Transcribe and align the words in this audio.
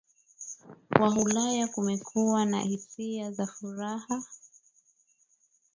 wa 0.99 1.09
Ulaya 1.09 1.67
Kumekuwa 1.67 2.45
na 2.45 2.61
hisia 2.61 3.31
za 3.31 3.47
furaha 3.47 4.23